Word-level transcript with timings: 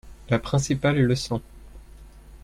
La 0.29 0.39
principale 0.39 0.97
leçon. 0.99 1.43